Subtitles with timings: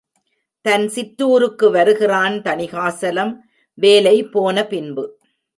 [0.65, 3.33] தன் சிற்றுருக்கு வருகிறான் தணிகாசலம்,
[3.73, 5.05] வேலை போன பின்பு.